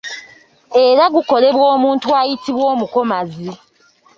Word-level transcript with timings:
Era 0.85 1.03
gukolebwa 1.15 1.65
omuntu 1.75 2.07
ayitibwa 2.19 2.65
omukomazi. 2.73 3.49